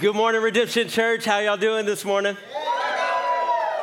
[0.00, 1.24] Good morning, Redemption Church.
[1.24, 2.36] How y'all doing this morning?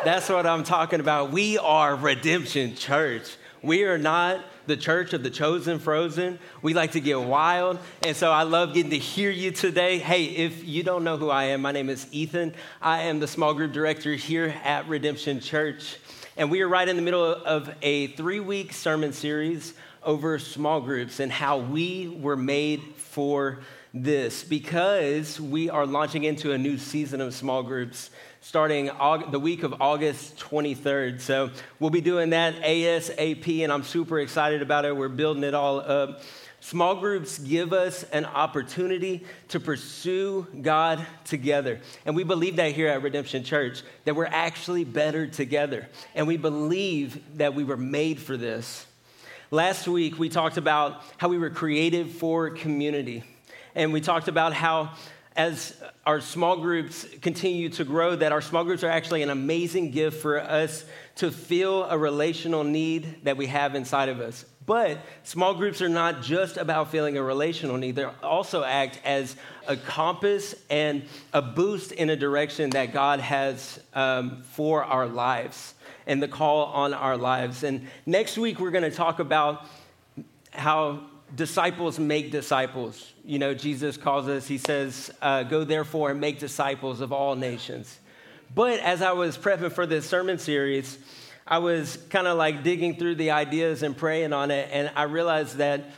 [0.05, 1.33] That's what I'm talking about.
[1.33, 3.35] We are Redemption Church.
[3.62, 6.39] We are not the church of the chosen frozen.
[6.62, 7.79] We like to get wild.
[8.01, 9.99] And so I love getting to hear you today.
[9.99, 12.54] Hey, if you don't know who I am, my name is Ethan.
[12.82, 15.97] I am the small group director here at Redemption Church.
[16.38, 20.80] And we are right in the middle of a three week sermon series over small
[20.80, 23.59] groups and how we were made for
[23.95, 28.09] this because we are launching into a new season of small groups
[28.41, 28.91] starting
[29.31, 31.22] the week of August 23rd.
[31.22, 31.49] So
[31.80, 34.95] we'll be doing that ASAP, and I'm super excited about it.
[34.95, 36.22] We're building it all up.
[36.59, 41.80] Small groups give us an opportunity to pursue God together.
[42.05, 45.88] And we believe that here at Redemption Church, that we're actually better together.
[46.16, 48.86] And we believe that we were made for this.
[49.52, 53.23] Last week, we talked about how we were created for community.
[53.76, 54.92] And we talked about how
[55.36, 55.76] as
[56.06, 60.22] our small groups continue to grow, that our small groups are actually an amazing gift
[60.22, 64.45] for us to feel a relational need that we have inside of us.
[64.66, 69.36] But small groups are not just about feeling a relational need, they also act as
[69.67, 75.73] a compass and a boost in a direction that God has um, for our lives
[76.08, 77.64] and the call on our lives.
[77.64, 79.66] And next week, we're going to talk about
[80.52, 81.02] how
[81.34, 83.14] disciples make disciples.
[83.23, 87.36] You know, Jesus calls us, he says, uh, Go therefore and make disciples of all
[87.36, 88.00] nations.
[88.54, 90.98] But as I was prepping for this sermon series,
[91.48, 95.04] I was kind of like digging through the ideas and praying on it, and I
[95.04, 95.92] realized that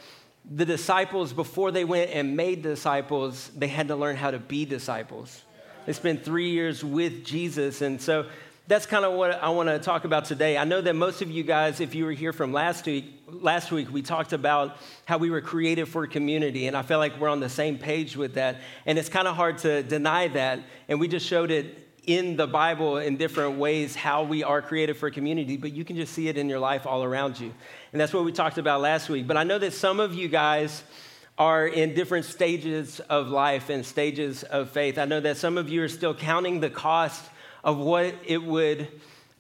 [0.50, 4.66] the disciples, before they went and made disciples, they had to learn how to be
[4.66, 5.44] disciples.
[5.86, 8.28] They spent three years with Jesus, and so
[8.68, 10.58] that's kind of what I want to talk about today.
[10.58, 13.72] I know that most of you guys, if you were here from last week, last
[13.72, 17.30] week we talked about how we were created for community, and I feel like we're
[17.30, 18.58] on the same page with that.
[18.86, 22.48] And it's kind of hard to deny that, and we just showed it in the
[22.48, 26.28] Bible in different ways how we are created for community, but you can just see
[26.28, 27.54] it in your life all around you.
[27.94, 29.28] And that's what we talked about last week.
[29.28, 30.84] But I know that some of you guys
[31.38, 34.98] are in different stages of life and stages of faith.
[34.98, 37.24] I know that some of you are still counting the cost
[37.68, 38.88] of what it would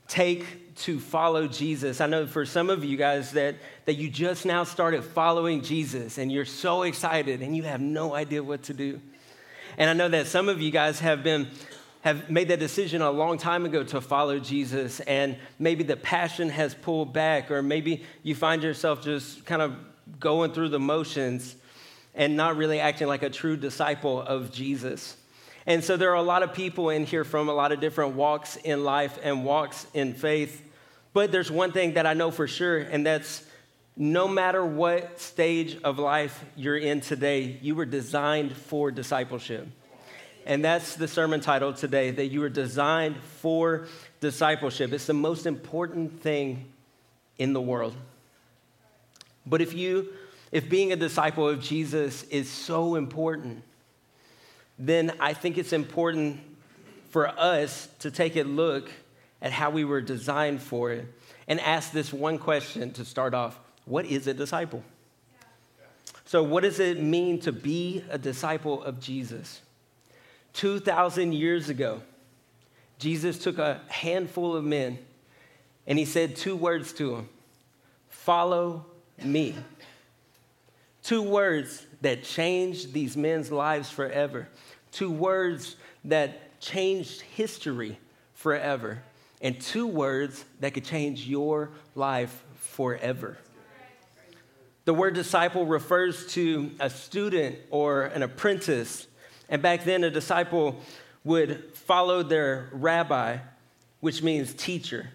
[0.09, 2.01] take to follow Jesus.
[2.01, 3.55] I know for some of you guys that,
[3.85, 8.13] that you just now started following Jesus and you're so excited and you have no
[8.13, 8.99] idea what to do.
[9.77, 11.47] And I know that some of you guys have been
[12.01, 16.47] have made that decision a long time ago to follow Jesus, and maybe the passion
[16.47, 19.75] has pulled back, or maybe you find yourself just kind of
[20.19, 21.55] going through the motions
[22.15, 25.17] and not really acting like a true disciple of Jesus.
[25.67, 28.15] And so there are a lot of people in here from a lot of different
[28.15, 30.63] walks in life and walks in faith.
[31.13, 33.43] But there's one thing that I know for sure, and that's
[33.97, 39.67] no matter what stage of life you're in today, you were designed for discipleship.
[40.45, 43.87] And that's the sermon title today that you were designed for
[44.21, 44.93] discipleship.
[44.93, 46.71] It's the most important thing
[47.37, 47.93] in the world.
[49.45, 50.13] But if you
[50.49, 53.63] if being a disciple of Jesus is so important,
[54.77, 56.39] then I think it's important
[57.09, 58.89] for us to take a look
[59.41, 61.05] at how we were designed for it
[61.47, 64.83] and ask this one question to start off What is a disciple?
[66.25, 69.61] So, what does it mean to be a disciple of Jesus?
[70.53, 72.01] 2,000 years ago,
[72.99, 74.97] Jesus took a handful of men
[75.85, 77.29] and he said two words to them
[78.09, 78.85] Follow
[79.23, 79.55] me.
[81.03, 84.49] Two words that changed these men's lives forever.
[84.91, 85.75] Two words
[86.05, 87.99] that changed history
[88.33, 89.03] forever.
[89.41, 93.37] And two words that could change your life forever.
[94.85, 99.07] The word disciple refers to a student or an apprentice.
[99.49, 100.79] And back then, a disciple
[101.23, 103.37] would follow their rabbi,
[103.99, 105.09] which means teacher.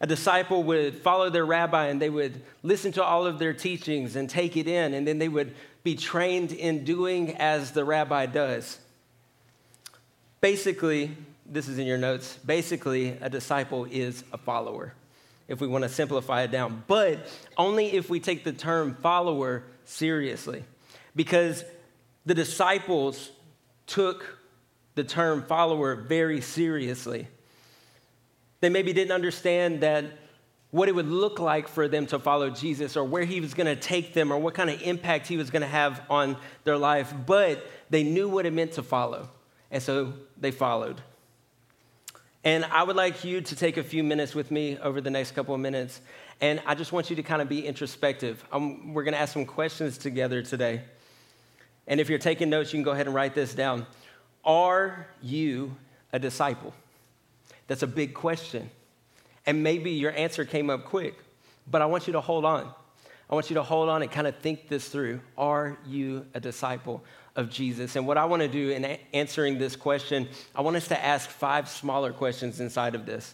[0.00, 4.16] A disciple would follow their rabbi and they would listen to all of their teachings
[4.16, 5.54] and take it in, and then they would
[5.88, 8.78] be trained in doing as the rabbi does.
[10.42, 12.36] Basically, this is in your notes.
[12.44, 14.92] Basically, a disciple is a follower,
[15.48, 17.26] if we want to simplify it down, but
[17.56, 20.62] only if we take the term follower seriously.
[21.16, 21.64] Because
[22.26, 23.30] the disciples
[23.86, 24.36] took
[24.94, 27.28] the term follower very seriously.
[28.60, 30.04] They maybe didn't understand that
[30.70, 33.66] what it would look like for them to follow Jesus or where he was going
[33.66, 36.76] to take them or what kind of impact he was going to have on their
[36.76, 39.28] life, but they knew what it meant to follow.
[39.70, 41.00] And so they followed.
[42.44, 45.32] And I would like you to take a few minutes with me over the next
[45.32, 46.00] couple of minutes.
[46.40, 48.44] And I just want you to kind of be introspective.
[48.52, 50.82] Um, we're going to ask some questions together today.
[51.86, 53.86] And if you're taking notes, you can go ahead and write this down.
[54.44, 55.74] Are you
[56.12, 56.74] a disciple?
[57.66, 58.70] That's a big question.
[59.48, 61.14] And maybe your answer came up quick,
[61.66, 62.70] but I want you to hold on.
[63.30, 65.22] I want you to hold on and kind of think this through.
[65.38, 67.02] Are you a disciple
[67.34, 67.96] of Jesus?
[67.96, 71.02] And what I want to do in a- answering this question, I want us to
[71.02, 73.32] ask five smaller questions inside of this.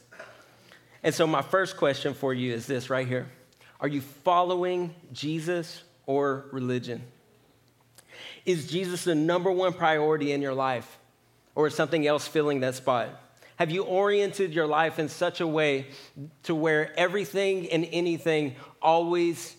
[1.03, 3.27] And so, my first question for you is this right here
[3.81, 7.03] Are you following Jesus or religion?
[8.47, 10.97] Is Jesus the number one priority in your life,
[11.57, 13.21] or is something else filling that spot?
[13.57, 15.87] Have you oriented your life in such a way
[16.45, 19.57] to where everything and anything always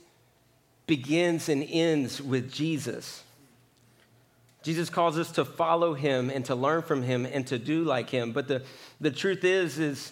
[0.86, 3.24] begins and ends with Jesus?
[4.64, 8.10] Jesus calls us to follow him and to learn from him and to do like
[8.10, 8.32] him.
[8.32, 8.64] But the,
[9.00, 10.12] the truth is, is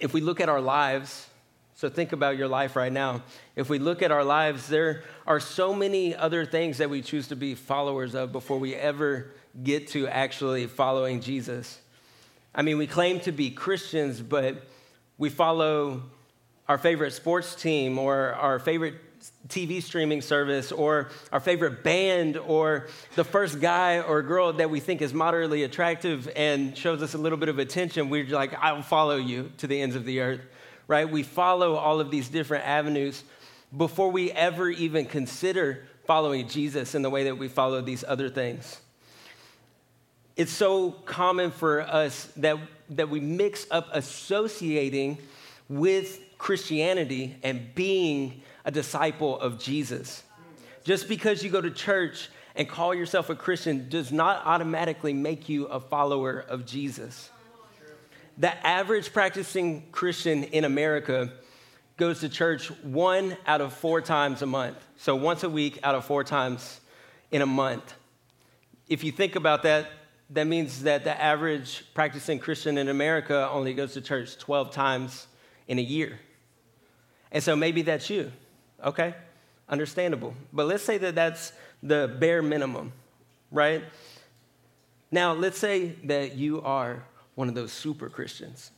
[0.00, 1.28] if we look at our lives,
[1.76, 3.22] so think about your life right now.
[3.54, 7.28] If we look at our lives, there are so many other things that we choose
[7.28, 9.30] to be followers of before we ever
[9.62, 11.78] get to actually following Jesus.
[12.58, 14.62] I mean, we claim to be Christians, but
[15.16, 16.02] we follow
[16.68, 18.96] our favorite sports team or our favorite
[19.48, 24.78] TV streaming service or our favorite band or the first guy or girl that we
[24.78, 28.82] think is moderately attractive and shows us a little bit of attention, we're like, I'll
[28.82, 30.40] follow you to the ends of the earth
[30.88, 31.08] right?
[31.08, 33.22] We follow all of these different avenues
[33.76, 38.30] before we ever even consider following Jesus in the way that we follow these other
[38.30, 38.80] things.
[40.38, 42.58] It's so common for us that,
[42.90, 45.18] that we mix up associating
[45.68, 50.22] with Christianity and being a disciple of Jesus.
[50.84, 55.48] Just because you go to church and call yourself a Christian does not automatically make
[55.48, 57.30] you a follower of Jesus.
[58.38, 61.32] The average practicing Christian in America
[61.96, 64.76] goes to church one out of four times a month.
[64.98, 66.78] So once a week out of four times
[67.32, 67.92] in a month.
[68.88, 69.90] If you think about that,
[70.30, 75.26] that means that the average practicing Christian in America only goes to church 12 times
[75.66, 76.18] in a year.
[77.32, 78.32] And so maybe that's you,
[78.84, 79.14] okay?
[79.68, 80.34] Understandable.
[80.52, 81.52] But let's say that that's
[81.82, 82.92] the bare minimum,
[83.50, 83.84] right?
[85.10, 87.04] Now, let's say that you are
[87.34, 88.70] one of those super Christians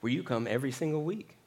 [0.00, 1.37] where you come every single week.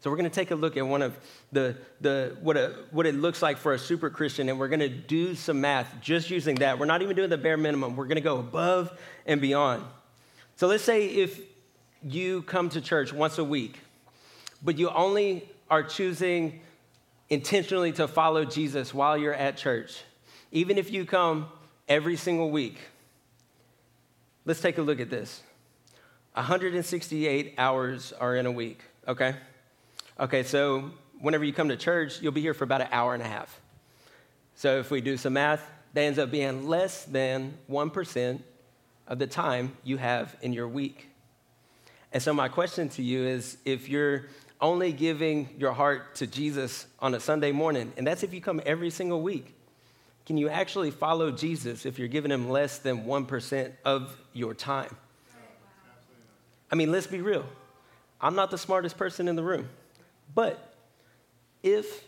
[0.00, 1.16] So we're going to take a look at one of
[1.52, 4.80] the, the what, a, what it looks like for a super Christian, and we're going
[4.80, 6.78] to do some math just using that.
[6.78, 7.96] We're not even doing the bare minimum.
[7.96, 9.84] We're going to go above and beyond.
[10.56, 11.38] So let's say if
[12.02, 13.78] you come to church once a week,
[14.62, 16.60] but you only are choosing
[17.28, 20.02] intentionally to follow Jesus while you're at church,
[20.50, 21.46] even if you come
[21.88, 22.78] every single week,
[24.46, 25.42] let's take a look at this.
[26.32, 29.34] 168 hours are in a week, okay?
[30.20, 33.22] Okay, so whenever you come to church, you'll be here for about an hour and
[33.22, 33.58] a half.
[34.54, 38.42] So if we do some math, that ends up being less than 1%
[39.08, 41.08] of the time you have in your week.
[42.12, 44.26] And so my question to you is if you're
[44.60, 48.60] only giving your heart to Jesus on a Sunday morning, and that's if you come
[48.66, 49.54] every single week,
[50.26, 54.94] can you actually follow Jesus if you're giving him less than 1% of your time?
[56.70, 57.46] I mean, let's be real.
[58.20, 59.70] I'm not the smartest person in the room.
[60.34, 60.74] But
[61.62, 62.04] if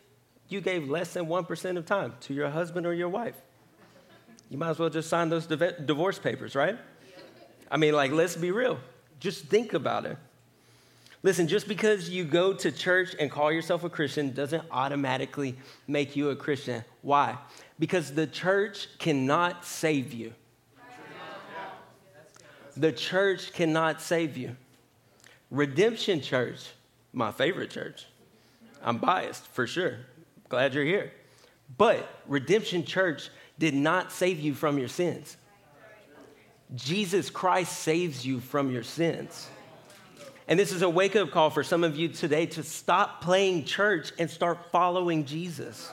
[0.49, 3.41] you gave less than 1% of time to your husband or your wife,
[4.51, 6.79] you might as well just sign those divorce papers, right?
[7.71, 8.79] I mean, like, let's be real.
[9.19, 10.19] Just think about it.
[11.23, 15.57] Listen, just because you go to church and call yourself a Christian doesn't automatically
[15.87, 16.85] make you a Christian.
[17.01, 17.39] Why?
[17.79, 20.35] Because the church cannot save you.
[22.77, 24.57] The church cannot save you.
[25.51, 26.71] Redemption Church,
[27.13, 28.07] my favorite church.
[28.83, 29.99] I'm biased for sure.
[30.49, 31.13] Glad you're here.
[31.79, 35.37] But Redemption Church did not save you from your sins.
[36.75, 39.49] Jesus Christ saves you from your sins.
[40.49, 43.65] And this is a wake up call for some of you today to stop playing
[43.65, 45.91] church and start following Jesus.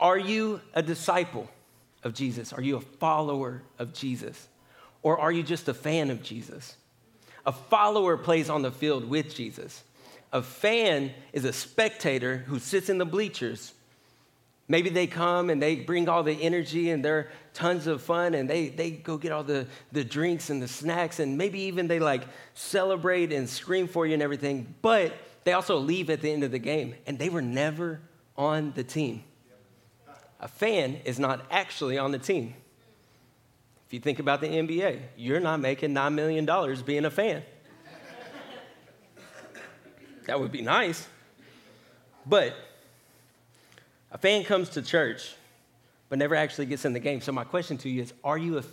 [0.00, 1.48] Are you a disciple
[2.02, 2.52] of Jesus?
[2.52, 4.48] Are you a follower of Jesus?
[5.02, 6.76] Or are you just a fan of Jesus?
[7.46, 9.82] A follower plays on the field with Jesus.
[10.34, 13.72] A fan is a spectator who sits in the bleachers.
[14.66, 18.50] Maybe they come and they bring all the energy and they're tons of fun and
[18.50, 22.00] they, they go get all the, the drinks and the snacks and maybe even they
[22.00, 22.24] like
[22.54, 24.74] celebrate and scream for you and everything.
[24.82, 25.12] But
[25.44, 28.00] they also leave at the end of the game and they were never
[28.36, 29.22] on the team.
[30.40, 32.54] A fan is not actually on the team
[33.86, 37.44] If you think about the NBA, you're not making $9 million being a fan.
[40.26, 41.06] That would be nice.
[42.26, 42.54] But
[44.10, 45.34] a fan comes to church
[46.08, 47.20] but never actually gets in the game.
[47.20, 48.64] So, my question to you is Are you a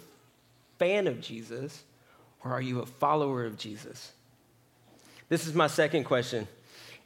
[0.78, 1.84] fan of Jesus
[2.44, 4.12] or are you a follower of Jesus?
[5.30, 6.48] This is my second question.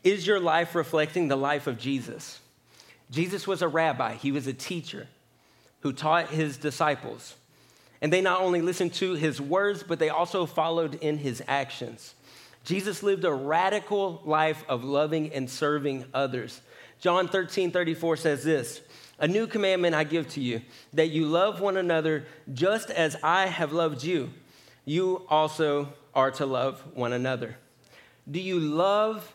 [0.03, 2.39] Is your life reflecting the life of Jesus?
[3.11, 5.07] Jesus was a rabbi, he was a teacher
[5.81, 7.35] who taught his disciples.
[8.01, 12.14] And they not only listened to his words, but they also followed in his actions.
[12.65, 16.61] Jesus lived a radical life of loving and serving others.
[16.99, 18.81] John 13, 34 says this
[19.19, 20.61] A new commandment I give to you,
[20.93, 24.31] that you love one another just as I have loved you.
[24.83, 27.55] You also are to love one another.
[28.29, 29.31] Do you love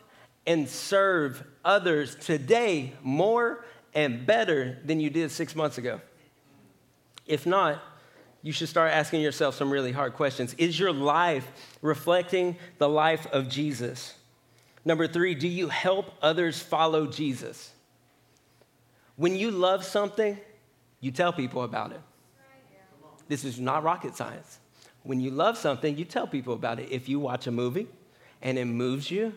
[0.46, 6.00] and serve others today more and better than you did six months ago?
[7.26, 7.80] If not,
[8.42, 10.54] you should start asking yourself some really hard questions.
[10.54, 11.50] Is your life
[11.82, 14.14] reflecting the life of Jesus?
[14.85, 17.73] Number three, do you help others follow Jesus?
[19.16, 20.38] When you love something,
[21.00, 22.00] you tell people about it.
[23.28, 24.59] This is not rocket science.
[25.02, 26.90] When you love something, you tell people about it.
[26.90, 27.88] If you watch a movie
[28.42, 29.35] and it moves you,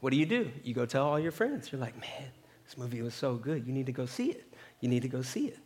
[0.00, 0.50] what do you do?
[0.62, 1.72] You go tell all your friends.
[1.72, 2.28] You're like, man,
[2.64, 3.66] this movie was so good.
[3.66, 4.44] You need to go see it.
[4.80, 5.58] You need to go see it.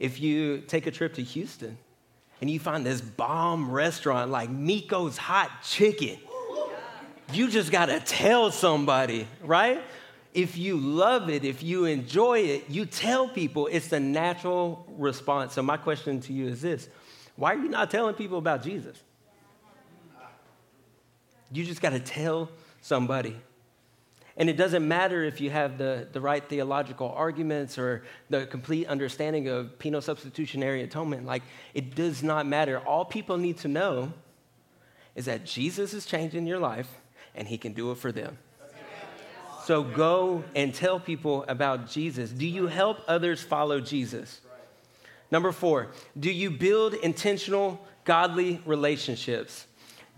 [0.00, 1.76] If you take a trip to Houston
[2.40, 6.18] and you find this bomb restaurant like Mico's Hot Chicken,
[7.32, 9.82] you just got to tell somebody, right?
[10.32, 15.52] If you love it, if you enjoy it, you tell people it's the natural response.
[15.52, 16.88] So, my question to you is this
[17.36, 18.96] why are you not telling people about Jesus?
[21.52, 22.48] You just got to tell
[22.80, 23.36] somebody.
[24.40, 28.86] And it doesn't matter if you have the, the right theological arguments or the complete
[28.86, 31.26] understanding of penal substitutionary atonement.
[31.26, 31.42] Like,
[31.74, 32.78] it does not matter.
[32.78, 34.14] All people need to know
[35.14, 36.88] is that Jesus is changing your life
[37.34, 38.38] and he can do it for them.
[39.64, 42.30] So go and tell people about Jesus.
[42.30, 44.40] Do you help others follow Jesus?
[45.30, 49.66] Number four, do you build intentional, godly relationships?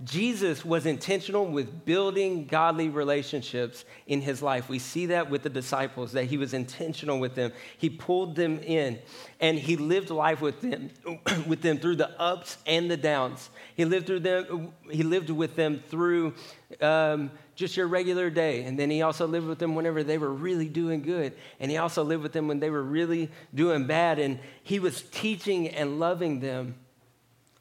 [0.05, 4.69] Jesus was intentional with building godly relationships in his life.
[4.69, 7.53] We see that with the disciples, that he was intentional with them.
[7.79, 8.99] He pulled them in
[9.39, 10.91] and he lived life with them,
[11.47, 13.51] with them through the ups and the downs.
[13.77, 16.35] He lived through them, he lived with them through
[16.81, 18.65] um, just your regular day.
[18.65, 21.35] And then he also lived with them whenever they were really doing good.
[21.61, 24.19] And he also lived with them when they were really doing bad.
[24.19, 26.75] And he was teaching and loving them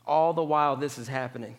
[0.07, 1.57] all the while this is happening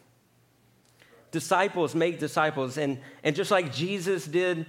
[1.32, 2.78] disciples make disciples.
[2.78, 4.66] And, and just like Jesus did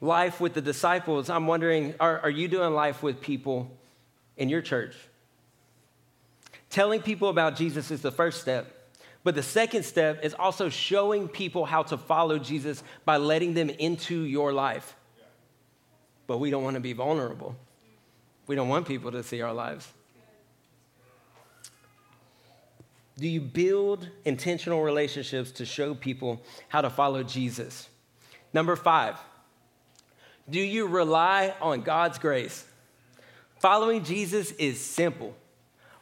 [0.00, 3.70] life with the disciples, I'm wondering are, are you doing life with people
[4.36, 4.96] in your church?
[6.68, 8.72] Telling people about Jesus is the first step.
[9.22, 13.70] But the second step is also showing people how to follow Jesus by letting them
[13.70, 14.96] into your life.
[16.26, 17.56] But we don't want to be vulnerable.
[18.46, 19.92] We don't want people to see our lives.
[23.18, 27.88] Do you build intentional relationships to show people how to follow Jesus?
[28.52, 29.16] Number five,
[30.48, 32.64] do you rely on God's grace?
[33.58, 35.34] Following Jesus is simple,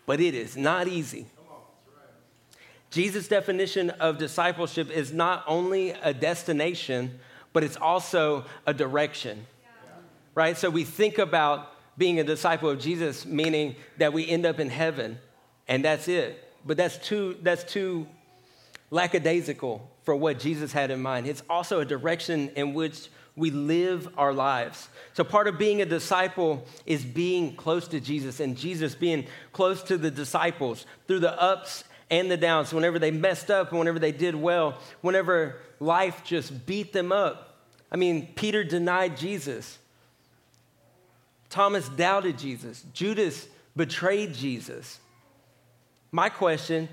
[0.06, 1.26] but it is not easy.
[2.90, 7.18] Jesus' definition of discipleship is not only a destination,
[7.52, 9.46] but it's also a direction,
[10.34, 10.56] right?
[10.56, 14.68] So we think about being a disciple of Jesus, meaning that we end up in
[14.68, 15.18] heaven,
[15.68, 18.06] and that's it but that's too, that's too
[18.90, 21.26] lackadaisical for what Jesus had in mind.
[21.26, 24.88] It's also a direction in which we live our lives.
[25.14, 29.82] So, part of being a disciple is being close to Jesus and Jesus being close
[29.84, 33.98] to the disciples through the ups and the downs, whenever they messed up and whenever
[33.98, 37.58] they did well, whenever life just beat them up.
[37.90, 39.78] I mean, Peter denied Jesus,
[41.48, 45.00] Thomas doubted Jesus, Judas betrayed Jesus.
[46.14, 46.88] My question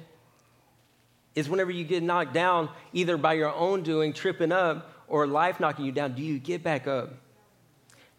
[1.36, 5.60] is whenever you get knocked down, either by your own doing, tripping up, or life
[5.60, 7.14] knocking you down, do you get back up?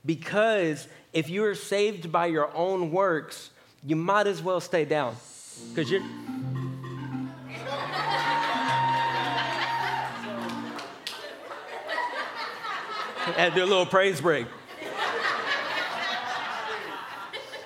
[0.07, 3.51] Because if you're saved by your own works,
[3.85, 5.17] you might as well stay down.
[5.71, 6.03] Because you're.
[13.37, 14.47] to do a little praise break.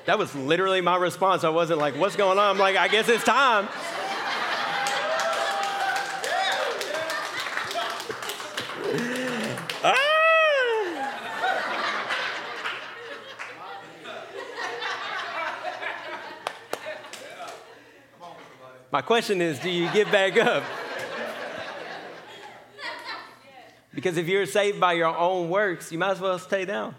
[0.06, 1.42] That was literally my response.
[1.42, 2.50] I wasn't like, what's going on?
[2.50, 3.68] I'm like, I guess it's time.
[9.82, 9.96] Ah!
[18.92, 20.62] My question is do you get back up?
[23.92, 26.94] Because if you're saved by your own works, you might as well stay down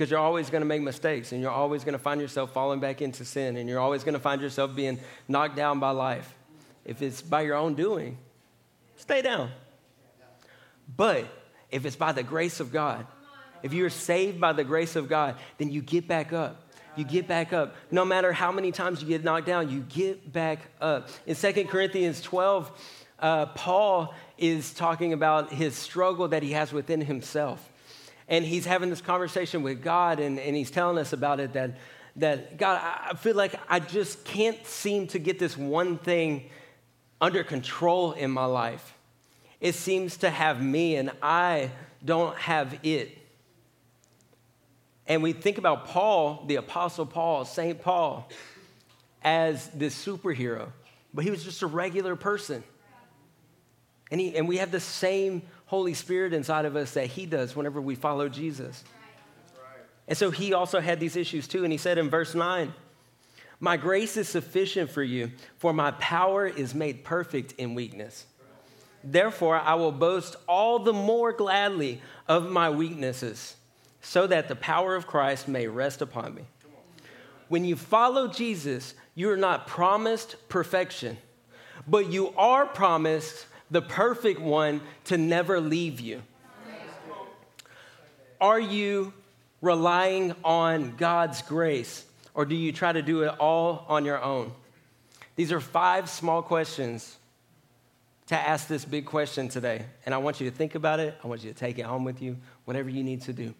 [0.00, 2.80] because you're always going to make mistakes and you're always going to find yourself falling
[2.80, 6.34] back into sin and you're always going to find yourself being knocked down by life.
[6.86, 8.16] If it's by your own doing,
[8.96, 9.50] stay down.
[10.96, 11.26] But
[11.70, 13.06] if it's by the grace of God,
[13.62, 16.72] if you're saved by the grace of God, then you get back up.
[16.96, 17.76] You get back up.
[17.90, 21.10] No matter how many times you get knocked down, you get back up.
[21.26, 22.72] In 2 Corinthians 12,
[23.18, 27.69] uh, Paul is talking about his struggle that he has within himself.
[28.30, 31.76] And he's having this conversation with God, and, and he's telling us about it that,
[32.16, 36.48] that, God, I feel like I just can't seem to get this one thing
[37.20, 38.94] under control in my life.
[39.60, 41.70] It seems to have me, and I
[42.04, 43.18] don't have it.
[45.08, 47.82] And we think about Paul, the Apostle Paul, St.
[47.82, 48.28] Paul,
[49.22, 50.68] as this superhero,
[51.12, 52.62] but he was just a regular person.
[54.12, 57.54] And, he, and we have the same Holy Spirit inside of us that he does
[57.54, 58.82] whenever we follow Jesus.
[60.08, 61.62] And so he also had these issues too.
[61.62, 62.74] And he said in verse 9,
[63.60, 68.26] My grace is sufficient for you, for my power is made perfect in weakness.
[69.04, 73.54] Therefore, I will boast all the more gladly of my weaknesses,
[74.00, 76.42] so that the power of Christ may rest upon me.
[77.46, 81.16] When you follow Jesus, you are not promised perfection,
[81.86, 86.22] but you are promised the perfect one to never leave you?
[88.40, 89.12] Are you
[89.60, 94.52] relying on God's grace or do you try to do it all on your own?
[95.36, 97.16] These are five small questions
[98.28, 99.84] to ask this big question today.
[100.06, 101.18] And I want you to think about it.
[101.22, 103.54] I want you to take it home with you, whatever you need to do.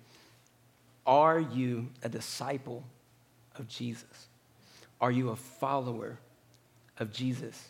[1.07, 2.85] Are you a disciple
[3.57, 4.29] of Jesus?
[5.01, 6.19] Are you a follower
[6.99, 7.69] of Jesus?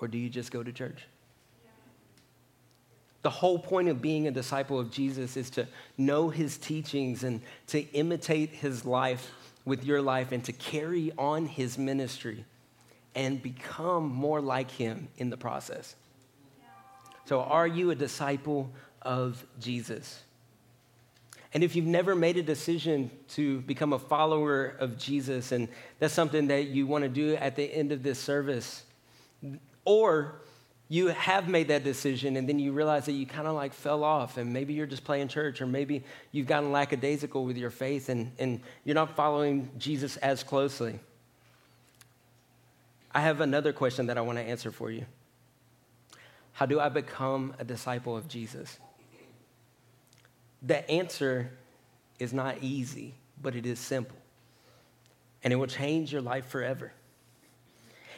[0.00, 1.06] Or do you just go to church?
[3.24, 5.66] The whole point of being a disciple of Jesus is to
[5.96, 9.32] know his teachings and to imitate his life
[9.64, 12.44] with your life and to carry on his ministry
[13.14, 15.96] and become more like him in the process.
[17.24, 20.20] So, are you a disciple of Jesus?
[21.54, 26.12] And if you've never made a decision to become a follower of Jesus, and that's
[26.12, 28.82] something that you want to do at the end of this service,
[29.86, 30.42] or
[30.88, 34.04] you have made that decision and then you realize that you kind of like fell
[34.04, 38.10] off and maybe you're just playing church or maybe you've gotten lackadaisical with your faith
[38.10, 40.98] and, and you're not following jesus as closely.
[43.12, 45.06] I have another question that i want to answer for you.
[46.52, 48.78] How do i become a disciple of jesus?
[50.62, 51.50] The answer
[52.18, 54.16] is not easy but it is simple
[55.42, 56.92] and it will change your life forever.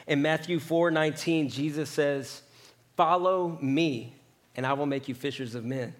[0.05, 2.41] In matthew 4 19 jesus says
[2.97, 4.15] Follow me,
[4.55, 5.93] and I will make you fishers of men.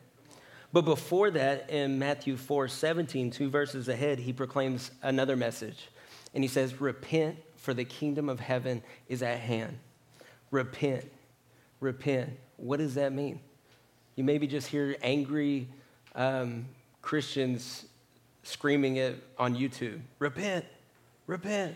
[0.73, 5.89] But before that, in Matthew 4 17, two verses ahead, he proclaims another message.
[6.33, 9.77] And he says, Repent, for the kingdom of heaven is at hand.
[10.51, 11.05] Repent,
[11.79, 12.31] repent.
[12.57, 13.39] What does that mean?
[14.15, 15.67] You maybe just hear angry
[16.15, 16.65] um,
[17.03, 17.85] Christians
[18.43, 20.65] screaming it on YouTube Repent,
[21.27, 21.75] repent.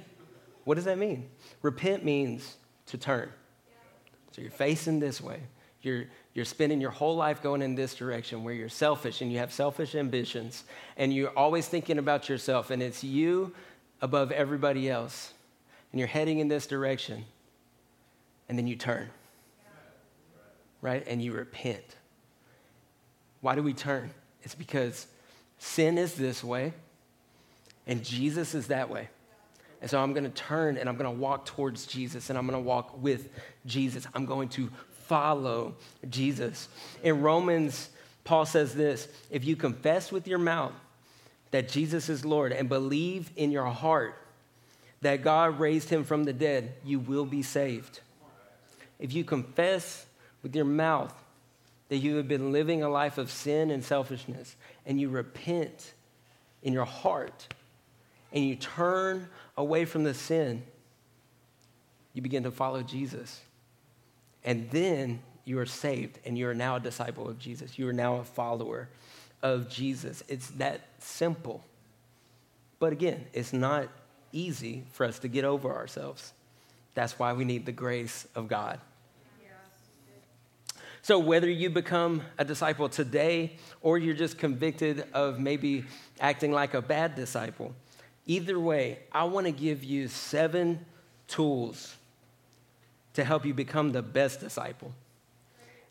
[0.63, 1.29] What does that mean?
[1.61, 2.55] Repent means
[2.87, 3.31] to turn.
[4.31, 5.39] So you're facing this way.
[5.81, 9.39] You're, you're spending your whole life going in this direction where you're selfish and you
[9.39, 10.63] have selfish ambitions
[10.95, 13.53] and you're always thinking about yourself and it's you
[14.01, 15.33] above everybody else.
[15.91, 17.25] And you're heading in this direction
[18.47, 19.09] and then you turn,
[20.81, 21.03] right?
[21.07, 21.95] And you repent.
[23.41, 24.11] Why do we turn?
[24.43, 25.07] It's because
[25.57, 26.73] sin is this way
[27.87, 29.09] and Jesus is that way.
[29.81, 32.47] And so I'm going to turn and I'm going to walk towards Jesus and I'm
[32.47, 33.29] going to walk with
[33.65, 34.07] Jesus.
[34.13, 34.69] I'm going to
[35.07, 35.75] follow
[36.09, 36.69] Jesus.
[37.03, 37.89] In Romans,
[38.23, 40.73] Paul says this if you confess with your mouth
[41.49, 44.17] that Jesus is Lord and believe in your heart
[45.01, 48.01] that God raised him from the dead, you will be saved.
[48.99, 50.05] If you confess
[50.43, 51.13] with your mouth
[51.89, 55.93] that you have been living a life of sin and selfishness and you repent
[56.61, 57.47] in your heart
[58.31, 60.63] and you turn away from the sin,
[62.13, 63.41] you begin to follow Jesus.
[64.43, 67.77] And then you are saved and you are now a disciple of Jesus.
[67.77, 68.89] You are now a follower
[69.41, 70.23] of Jesus.
[70.27, 71.63] It's that simple.
[72.79, 73.87] But again, it's not
[74.31, 76.33] easy for us to get over ourselves.
[76.93, 78.79] That's why we need the grace of God.
[81.03, 85.85] So, whether you become a disciple today or you're just convicted of maybe
[86.19, 87.73] acting like a bad disciple,
[88.25, 90.85] Either way, I want to give you seven
[91.27, 91.95] tools
[93.13, 94.93] to help you become the best disciple.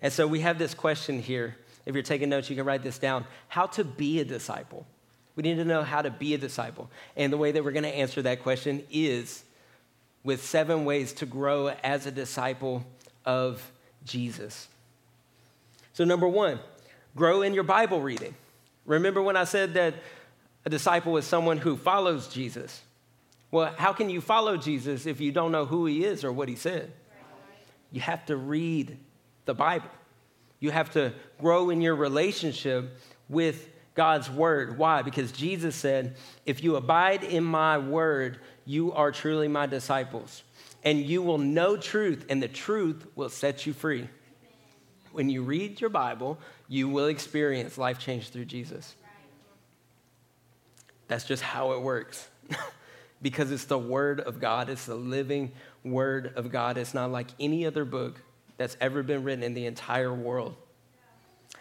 [0.02, 1.56] And so we have this question here.
[1.86, 3.24] If you're taking notes, you can write this down.
[3.48, 4.86] How to be a disciple.
[5.36, 6.90] We need to know how to be a disciple.
[7.16, 9.44] And the way that we're going to answer that question is
[10.24, 12.84] with seven ways to grow as a disciple
[13.24, 13.70] of
[14.04, 14.68] Jesus.
[15.92, 16.60] So, number one,
[17.16, 18.34] grow in your Bible reading.
[18.86, 19.94] Remember when I said that
[20.64, 22.82] a disciple is someone who follows Jesus?
[23.50, 26.48] Well, how can you follow Jesus if you don't know who he is or what
[26.48, 26.92] he said?
[27.90, 28.98] You have to read
[29.46, 29.90] the Bible.
[30.60, 34.78] You have to grow in your relationship with God's word.
[34.78, 35.02] Why?
[35.02, 40.42] Because Jesus said, If you abide in my word, you are truly my disciples,
[40.84, 44.08] and you will know truth, and the truth will set you free.
[45.12, 48.94] When you read your Bible, you will experience life change through Jesus.
[51.10, 52.28] That's just how it works.
[53.20, 55.50] because it's the Word of God, it's the living
[55.82, 56.78] Word of God.
[56.78, 58.22] It's not like any other book
[58.58, 60.54] that's ever been written in the entire world.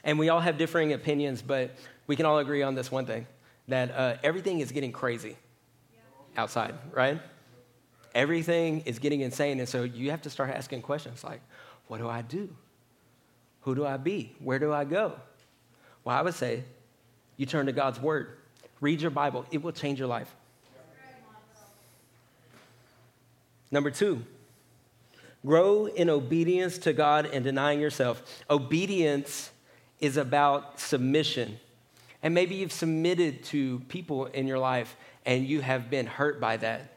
[0.03, 3.25] And we all have differing opinions, but we can all agree on this one thing
[3.67, 5.35] that uh, everything is getting crazy
[6.37, 7.19] outside, right?
[8.13, 9.59] Everything is getting insane.
[9.59, 11.41] And so you have to start asking questions like,
[11.87, 12.55] what do I do?
[13.61, 14.35] Who do I be?
[14.37, 15.13] Where do I go?
[16.03, 16.65] Well, I would say
[17.35, 18.38] you turn to God's Word,
[18.81, 20.33] read your Bible, it will change your life.
[23.71, 24.23] Number two,
[25.45, 28.23] grow in obedience to God and denying yourself.
[28.49, 29.51] Obedience
[29.99, 31.59] is about submission.
[32.23, 36.57] And maybe you've submitted to people in your life and you have been hurt by
[36.57, 36.93] that.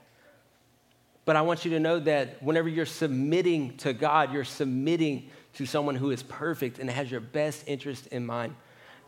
[1.25, 5.67] But I want you to know that whenever you're submitting to God, you're submitting to
[5.67, 8.55] someone who is perfect and has your best interest in mind.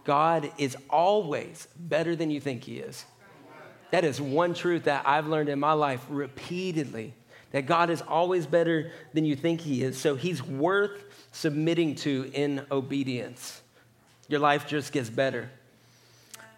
[0.04, 3.04] God is always better than you think He is.
[3.90, 7.14] That is one truth that I've learned in my life repeatedly
[7.52, 9.96] that God is always better than you think He is.
[9.96, 13.62] So He's worth submitting to in obedience.
[14.28, 15.50] Your life just gets better.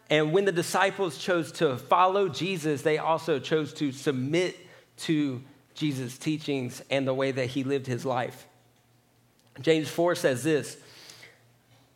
[0.08, 4.56] And when the disciples chose to follow Jesus, they also chose to submit
[4.98, 5.42] to
[5.74, 8.46] Jesus' teachings and the way that he lived his life.
[9.60, 10.76] James 4 says this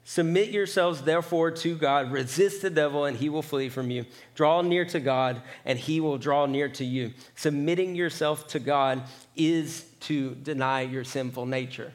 [0.04, 2.10] Submit yourselves, therefore, to God.
[2.10, 4.06] Resist the devil, and he will flee from you.
[4.34, 7.12] Draw near to God, and he will draw near to you.
[7.36, 9.02] Submitting yourself to God
[9.36, 11.92] is to deny your sinful nature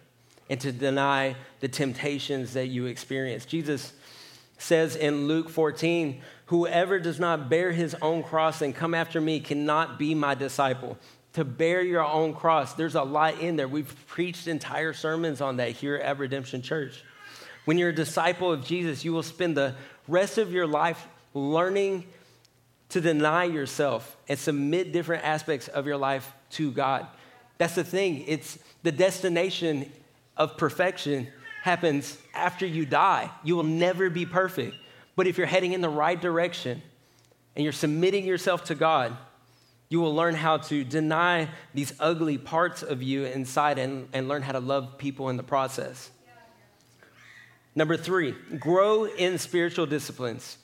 [0.50, 3.46] and to deny the temptations that you experience.
[3.46, 3.94] Jesus
[4.58, 9.40] says in Luke 14, Whoever does not bear his own cross and come after me
[9.40, 10.98] cannot be my disciple.
[11.34, 13.68] To bear your own cross, there's a lot in there.
[13.68, 17.04] We've preached entire sermons on that here at Redemption Church.
[17.66, 19.76] When you're a disciple of Jesus, you will spend the
[20.08, 22.06] rest of your life learning
[22.90, 27.08] to deny yourself and submit different aspects of your life to God.
[27.58, 28.24] That's the thing.
[28.28, 29.92] It's the destination
[30.38, 31.28] of perfection
[31.64, 33.32] happens after you die.
[33.44, 34.76] You will never be perfect.
[35.16, 36.82] But if you're heading in the right direction
[37.56, 39.18] and you're submitting yourself to God,
[39.90, 44.42] you will learn how to deny these ugly parts of you inside and, and learn
[44.42, 46.12] how to love people in the process.
[47.76, 50.58] Number three, grow in spiritual disciplines.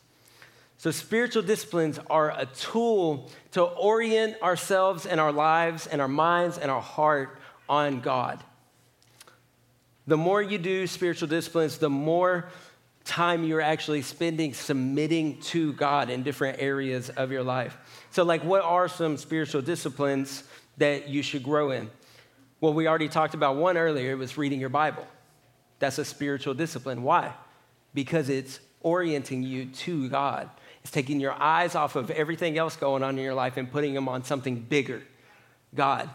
[0.78, 6.58] So, spiritual disciplines are a tool to orient ourselves and our lives and our minds
[6.58, 7.38] and our heart
[7.70, 8.44] on God.
[10.08, 12.50] The more you do spiritual disciplines, the more
[13.04, 17.78] time you're actually spending submitting to God in different areas of your life.
[18.12, 20.44] So, like, what are some spiritual disciplines
[20.78, 21.90] that you should grow in?
[22.60, 25.06] Well, we already talked about one earlier, it was reading your Bible.
[25.82, 27.04] That's a spiritual discipline.
[27.04, 27.34] Why?
[27.94, 30.50] Because it's orienting you to God.
[30.84, 33.94] It's taking your eyes off of everything else going on in your life and putting
[33.94, 35.02] them on something bigger
[35.76, 36.10] God.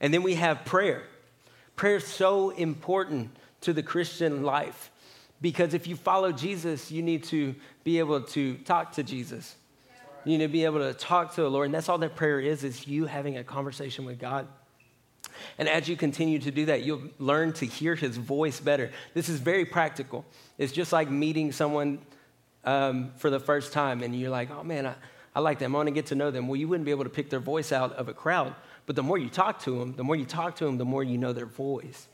[0.00, 1.02] And then we have prayer.
[1.74, 3.30] Prayer is so important
[3.62, 4.90] to the Christian life
[5.40, 9.56] because if you follow Jesus, you need to be able to talk to Jesus.
[10.24, 11.66] You need to be able to talk to the Lord.
[11.66, 14.46] And that's all that prayer is, is you having a conversation with God.
[15.58, 18.90] And as you continue to do that, you'll learn to hear his voice better.
[19.14, 20.24] This is very practical.
[20.58, 21.98] It's just like meeting someone
[22.64, 24.94] um, for the first time, and you're like, oh man, I,
[25.34, 25.74] I like them.
[25.74, 26.48] I want to get to know them.
[26.48, 28.54] Well, you wouldn't be able to pick their voice out of a crowd.
[28.86, 31.04] But the more you talk to them, the more you talk to them, the more
[31.04, 32.08] you know their voice.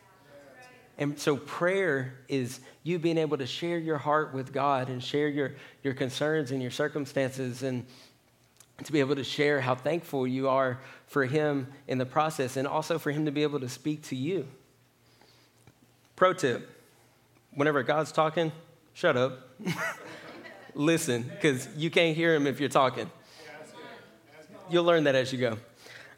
[0.99, 5.29] And so prayer is you being able to share your heart with God and share
[5.29, 7.87] your, your concerns and your circumstances and
[8.85, 12.69] to be able to share how thankful you are for Him in the process and
[12.69, 14.47] also for Him to be able to speak to you.
[16.15, 16.71] Pro tip
[17.55, 18.53] whenever God's talking,
[18.95, 19.51] shut up.
[20.75, 23.11] Listen, because you can't hear Him if you're talking.
[24.69, 25.59] You'll learn that as you go.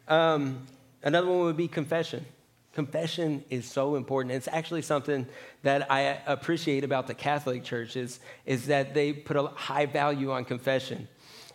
[0.07, 0.67] Um,
[1.03, 2.25] another one would be confession.
[2.73, 4.33] Confession is so important.
[4.33, 5.27] It's actually something
[5.63, 10.31] that I appreciate about the Catholic Church is, is that they put a high value
[10.31, 11.07] on confession.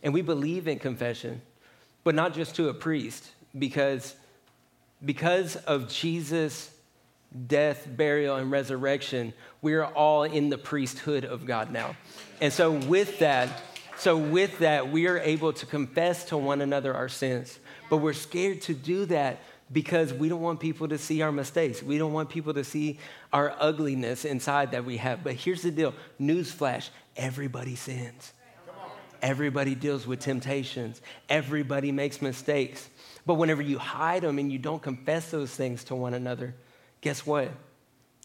[0.05, 1.41] And we believe in confession,
[2.05, 4.15] but not just to a priest, because,
[5.05, 6.71] because of Jesus'
[7.47, 11.97] death, burial, and resurrection, we are all in the priesthood of God now.
[12.41, 13.63] And so with that,
[13.97, 17.59] so with that, we are able to confess to one another our sins.
[17.89, 19.41] But we're scared to do that
[19.73, 21.83] because we don't want people to see our mistakes.
[21.83, 22.99] We don't want people to see
[23.33, 25.25] our ugliness inside that we have.
[25.25, 28.33] But here's the deal newsflash everybody sins.
[29.25, 31.01] Everybody deals with temptations.
[31.31, 32.87] Everybody makes mistakes.
[33.25, 36.55] But whenever you hide them and you don't confess those things to one another,
[37.01, 37.51] guess what?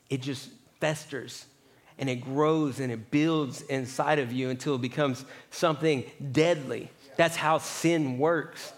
[0.09, 0.49] It just
[0.81, 1.45] festers
[1.97, 6.91] and it grows and it builds inside of you until it becomes something deadly.
[7.15, 8.73] That's how sin works.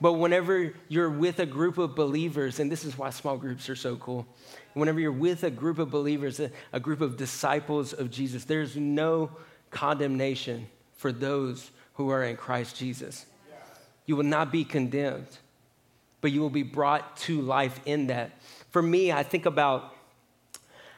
[0.00, 3.76] But whenever you're with a group of believers, and this is why small groups are
[3.76, 4.26] so cool,
[4.74, 6.40] whenever you're with a group of believers,
[6.72, 9.30] a, group of disciples of Jesus, there's no
[9.70, 10.66] condemnation
[11.00, 13.24] for those who are in Christ Jesus.
[14.04, 15.38] You will not be condemned,
[16.20, 18.32] but you will be brought to life in that.
[18.68, 19.96] For me, I think about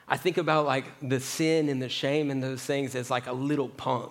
[0.09, 3.33] I think about like the sin and the shame and those things as like a
[3.33, 4.11] little punk.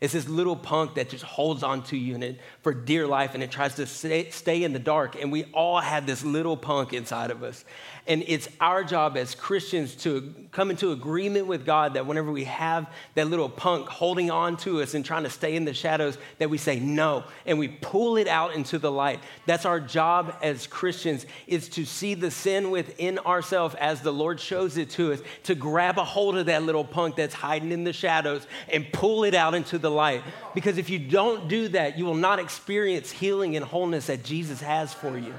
[0.00, 3.50] It's this little punk that just holds on to you for dear life and it
[3.50, 5.20] tries to stay, stay in the dark.
[5.20, 7.66] And we all have this little punk inside of us.
[8.06, 12.44] And it's our job as Christians to come into agreement with God that whenever we
[12.44, 16.16] have that little punk holding on to us and trying to stay in the shadows,
[16.38, 19.20] that we say no and we pull it out into the light.
[19.44, 24.40] That's our job as Christians is to see the sin within ourselves as the Lord
[24.40, 27.84] shows it to us, to grab a hold of that little punk that's hiding in
[27.84, 30.22] the shadows and pull it out into the light.
[30.54, 34.60] Because if you don't do that, you will not experience healing and wholeness that Jesus
[34.60, 35.34] has for you.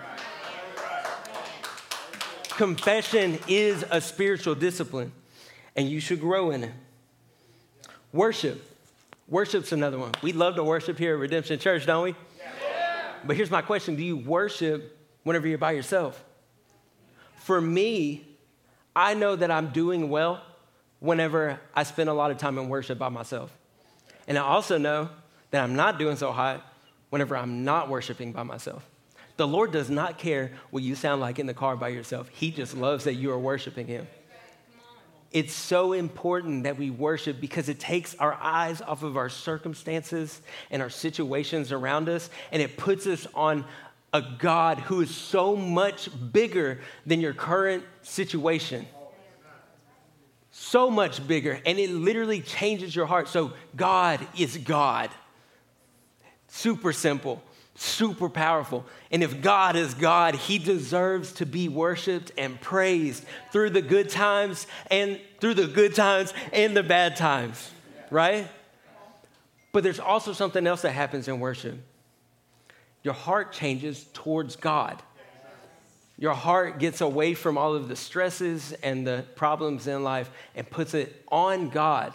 [2.49, 5.11] Confession is a spiritual discipline,
[5.75, 6.71] and you should grow in it.
[8.13, 8.63] Worship.
[9.27, 10.11] Worship's another one.
[10.21, 12.09] We love to worship here at Redemption Church, don't we?
[12.37, 13.13] Yeah.
[13.25, 16.23] But here's my question Do you worship whenever you're by yourself?
[17.37, 18.27] For me,
[18.95, 20.43] I know that I'm doing well
[20.99, 23.51] whenever I spend a lot of time in worship by myself.
[24.27, 25.09] And I also know
[25.51, 26.65] that I'm not doing so hot
[27.09, 28.85] whenever I'm not worshiping by myself.
[29.37, 32.29] The Lord does not care what you sound like in the car by yourself.
[32.29, 34.07] He just loves that you are worshiping Him.
[35.31, 40.41] It's so important that we worship because it takes our eyes off of our circumstances
[40.69, 43.63] and our situations around us and it puts us on
[44.13, 48.85] a God who is so much bigger than your current situation.
[50.61, 51.59] So much bigger.
[51.65, 53.27] And it literally changes your heart.
[53.27, 55.09] So, God is God.
[56.47, 57.41] Super simple
[57.73, 58.85] super powerful.
[59.09, 64.09] And if God is God, he deserves to be worshiped and praised through the good
[64.09, 67.71] times and through the good times and the bad times,
[68.11, 68.47] right?
[69.71, 71.79] But there's also something else that happens in worship.
[73.01, 75.01] Your heart changes towards God.
[76.21, 80.69] Your heart gets away from all of the stresses and the problems in life and
[80.69, 82.13] puts it on God.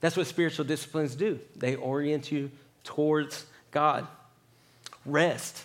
[0.00, 1.40] That's what spiritual disciplines do.
[1.56, 2.50] They orient you
[2.84, 4.06] towards God.
[5.06, 5.64] Rest.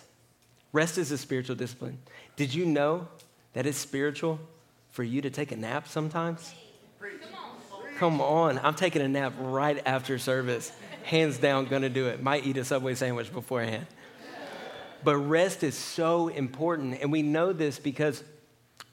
[0.72, 1.98] Rest is a spiritual discipline.
[2.38, 3.10] Did you know
[3.52, 4.40] that it's spiritual
[4.92, 6.56] for you to take a nap sometimes?
[7.98, 10.72] Come on, I'm taking a nap right after service.
[11.04, 12.24] Hands down, gonna do it.
[12.24, 13.86] Might eat a Subway sandwich beforehand.
[15.06, 18.24] But rest is so important, and we know this because,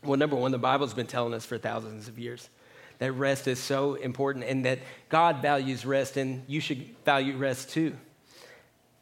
[0.04, 2.50] well, number one, the Bible's been telling us for thousands of years
[2.98, 7.70] that rest is so important and that God values rest, and you should value rest
[7.70, 7.96] too.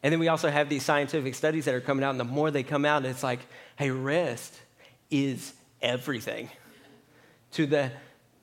[0.01, 2.49] And then we also have these scientific studies that are coming out, and the more
[2.49, 3.41] they come out, it's like,
[3.75, 4.59] hey, rest
[5.11, 6.49] is everything
[7.51, 7.91] to the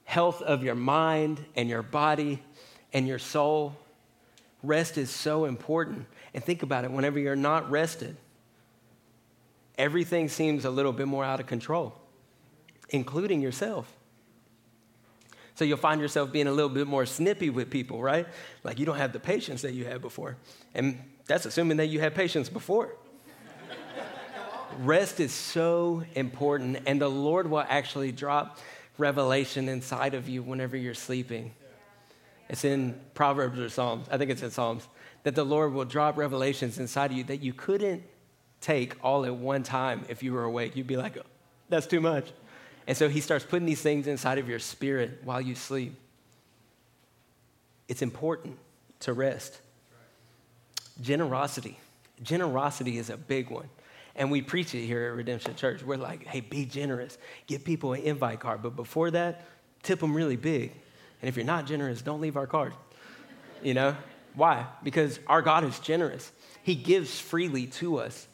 [0.04, 2.42] health of your mind and your body
[2.92, 3.74] and your soul.
[4.62, 6.04] Rest is so important.
[6.34, 8.16] And think about it whenever you're not rested,
[9.78, 11.94] everything seems a little bit more out of control,
[12.90, 13.90] including yourself.
[15.54, 18.26] So you'll find yourself being a little bit more snippy with people, right?
[18.62, 20.36] Like you don't have the patience that you had before.
[20.74, 22.94] And that's assuming that you had patience before.
[24.80, 28.58] Rest is so important, and the Lord will actually drop
[28.96, 31.52] revelation inside of you whenever you're sleeping.
[32.48, 34.86] It's in Proverbs or Psalms, I think it's in Psalms,
[35.24, 38.04] that the Lord will drop revelations inside of you that you couldn't
[38.60, 40.76] take all at one time if you were awake.
[40.76, 41.26] You'd be like, oh,
[41.68, 42.30] that's too much.
[42.86, 45.94] And so he starts putting these things inside of your spirit while you sleep.
[47.86, 48.58] It's important
[49.00, 49.60] to rest.
[51.00, 51.78] Generosity.
[52.22, 53.68] Generosity is a big one.
[54.16, 55.82] And we preach it here at Redemption Church.
[55.82, 57.16] We're like, hey, be generous.
[57.46, 58.62] Give people an invite card.
[58.62, 59.46] But before that,
[59.82, 60.72] tip them really big.
[61.22, 62.72] And if you're not generous, don't leave our card.
[63.62, 63.96] You know?
[64.34, 64.66] Why?
[64.82, 66.32] Because our God is generous.
[66.62, 68.26] He gives freely to us.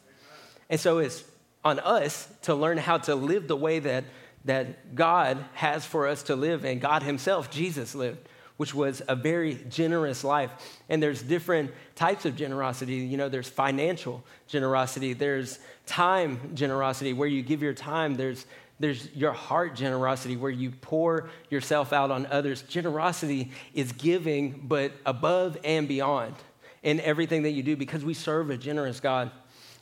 [0.69, 1.23] And so it's
[1.63, 4.03] on us to learn how to live the way that,
[4.45, 9.15] that God has for us to live and God Himself, Jesus, lived, which was a
[9.15, 10.51] very generous life.
[10.89, 12.95] And there's different types of generosity.
[12.95, 18.45] You know, there's financial generosity, there's time generosity, where you give your time, there's
[18.79, 22.61] there's your heart generosity where you pour yourself out on others.
[22.63, 26.35] Generosity is giving, but above and beyond
[26.83, 29.31] in everything that you do because we serve a generous God.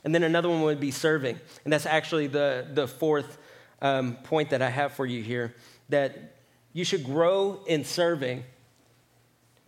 [0.04, 1.38] And then another one would be serving.
[1.64, 3.38] And that's actually the, the fourth
[3.80, 5.54] um, point that I have for you here
[5.88, 6.36] that
[6.72, 8.44] you should grow in serving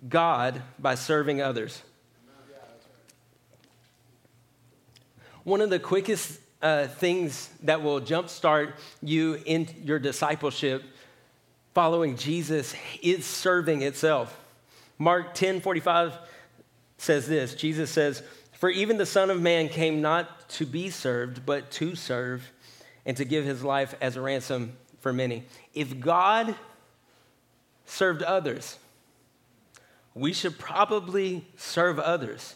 [0.09, 1.83] God by serving others.
[5.45, 8.73] One of the quickest uh, things that will jumpstart
[9.03, 10.83] you in your discipleship
[11.75, 14.37] following Jesus is serving itself.
[14.99, 16.19] Mark 10 45
[16.99, 18.23] says this Jesus says,
[18.57, 22.51] For even the Son of Man came not to be served, but to serve
[23.05, 25.45] and to give his life as a ransom for many.
[25.75, 26.55] If God
[27.85, 28.79] served others,
[30.15, 32.55] we should probably serve others.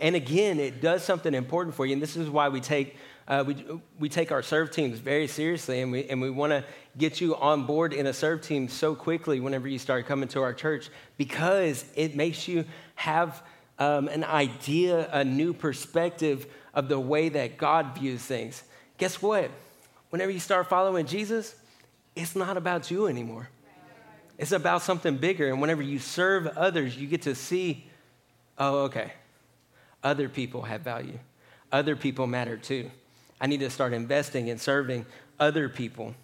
[0.00, 1.92] And again, it does something important for you.
[1.92, 2.96] And this is why we take
[3.28, 3.64] uh, we,
[4.00, 6.64] we take our serve teams very seriously, and we, and we want to
[6.98, 10.42] get you on board in a serve team so quickly whenever you start coming to
[10.42, 12.64] our church because it makes you
[12.96, 13.40] have
[13.80, 18.62] um, an idea, a new perspective of the way that God views things.
[18.98, 19.50] Guess what?
[20.10, 21.56] Whenever you start following Jesus,
[22.14, 23.48] it's not about you anymore.
[24.38, 25.48] It's about something bigger.
[25.48, 27.86] And whenever you serve others, you get to see,
[28.58, 29.12] oh, okay,
[30.02, 31.18] other people have value.
[31.72, 32.90] Other people matter too.
[33.40, 35.06] I need to start investing and serving
[35.38, 36.14] other people.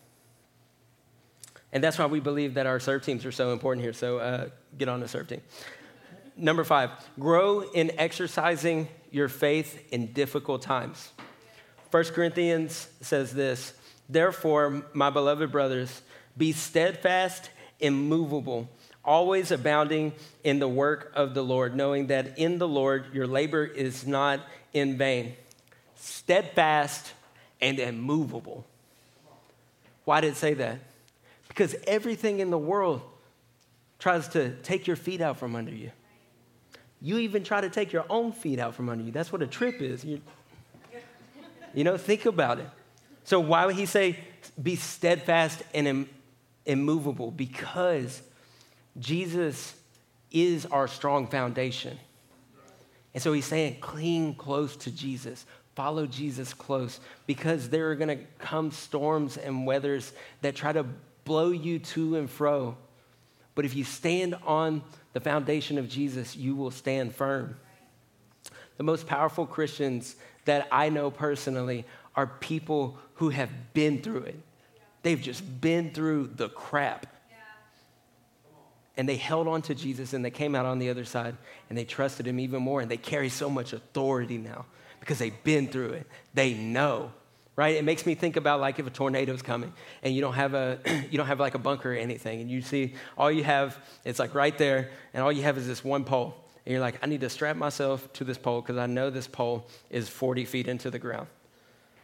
[1.72, 3.92] And that's why we believe that our serve teams are so important here.
[3.92, 5.40] So uh, get on the serve team.
[6.36, 11.12] Number five, grow in exercising your faith in difficult times.
[11.90, 13.72] 1 Corinthians says this
[14.08, 16.02] Therefore, my beloved brothers,
[16.36, 18.68] be steadfast, immovable,
[19.04, 20.12] always abounding
[20.44, 24.40] in the work of the Lord, knowing that in the Lord your labor is not
[24.72, 25.34] in vain
[25.96, 27.12] steadfast,
[27.60, 28.64] and immovable.
[30.04, 30.78] Why did it say that?
[31.48, 33.02] Because everything in the world
[33.98, 35.90] tries to take your feet out from under you.
[37.00, 39.12] You even try to take your own feet out from under you.
[39.12, 40.04] That's what a trip is.
[40.04, 40.20] you
[41.74, 42.68] you know, think about it.
[43.24, 44.18] So, why would he say
[44.60, 46.08] be steadfast and Im-
[46.64, 47.30] immovable?
[47.30, 48.22] Because
[48.98, 49.74] Jesus
[50.30, 51.98] is our strong foundation.
[53.12, 55.46] And so he's saying, cling close to Jesus.
[55.74, 60.86] Follow Jesus close because there are going to come storms and weathers that try to
[61.24, 62.76] blow you to and fro.
[63.54, 64.82] But if you stand on
[65.16, 67.56] the foundation of Jesus, you will stand firm.
[68.76, 74.38] The most powerful Christians that I know personally are people who have been through it.
[75.04, 77.06] They've just been through the crap.
[78.98, 81.34] And they held on to Jesus and they came out on the other side
[81.70, 84.66] and they trusted him even more and they carry so much authority now
[85.00, 86.06] because they've been through it.
[86.34, 87.10] They know,
[87.56, 87.76] right?
[87.76, 90.78] It makes me think about like if a tornado's coming and you don't have a
[91.10, 94.18] you don't have like a bunker or anything, and you see all you have it's
[94.18, 97.06] like right there, and all you have is this one pole, and you're like, I
[97.06, 100.68] need to strap myself to this pole because I know this pole is 40 feet
[100.68, 101.26] into the ground.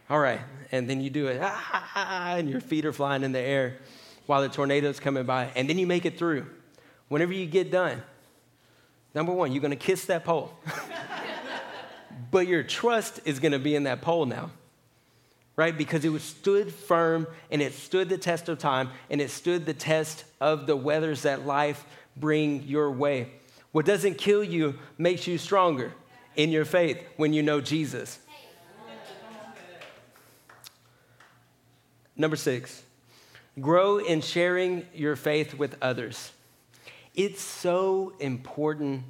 [0.09, 3.39] All right, and then you do it, ah, and your feet are flying in the
[3.39, 3.77] air
[4.25, 6.45] while the tornado's coming by, and then you make it through.
[7.07, 8.01] Whenever you get done,
[9.13, 10.53] number one, you're to kiss that pole.
[12.31, 14.49] but your trust is to be in that pole now
[15.55, 15.77] right?
[15.77, 19.73] Because it stood firm and it stood the test of time and it stood the
[19.73, 21.85] test of the weathers that life
[22.17, 23.29] bring your way.
[23.71, 25.93] What doesn't kill you makes you stronger
[26.35, 28.19] in your faith when you know jesus.
[32.15, 32.83] Number six
[33.61, 36.31] grow in sharing your faith with others.
[37.13, 39.03] It's so important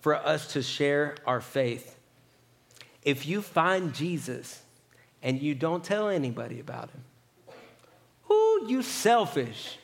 [0.00, 1.98] for us to share our faith.
[3.02, 4.62] If you find Jesus
[5.22, 7.04] and you don't tell anybody about him,
[8.30, 9.78] ooh, you selfish.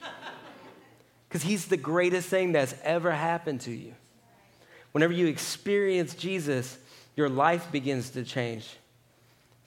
[1.29, 3.95] Because he's the greatest thing that's ever happened to you.
[4.93, 6.79] Whenever you experience Jesus,
[7.17, 8.77] your life begins to change.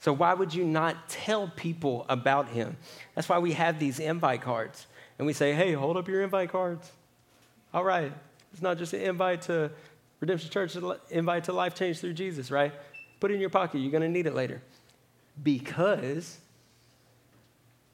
[0.00, 2.76] So, why would you not tell people about him?
[3.14, 4.86] That's why we have these invite cards.
[5.18, 6.90] And we say, hey, hold up your invite cards.
[7.74, 8.12] All right.
[8.52, 9.70] It's not just an invite to
[10.20, 10.76] Redemption Church,
[11.10, 12.72] invite to life change through Jesus, right?
[13.20, 13.78] Put it in your pocket.
[13.78, 14.62] You're going to need it later.
[15.42, 16.38] Because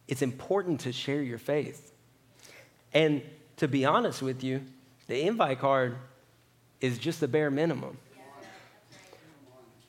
[0.09, 1.93] it's important to share your faith.
[2.93, 3.23] And
[3.59, 4.63] to be honest with you,
[5.07, 5.97] the invite card
[6.81, 7.99] is just the bare minimum.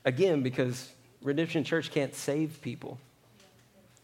[0.05, 0.91] Again, because
[1.21, 2.97] Redemption Church can't save people.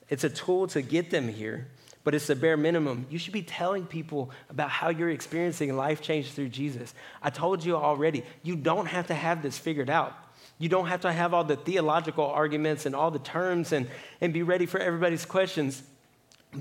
[0.10, 1.68] It's a tool to get them here,
[2.04, 3.06] but it's the bare minimum.
[3.10, 6.94] You should be telling people about how you're experiencing life change through Jesus.
[7.22, 10.14] I told you already, you don't have to have this figured out.
[10.60, 13.88] You don't have to have all the theological arguments and all the terms and,
[14.22, 15.84] and be ready for everybody's questions